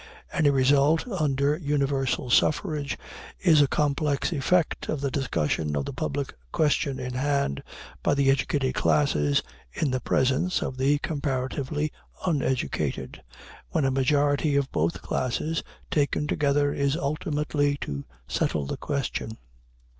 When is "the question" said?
18.65-19.37